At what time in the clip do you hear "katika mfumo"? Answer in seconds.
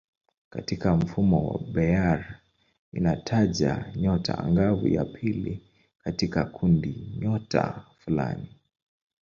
0.49-1.47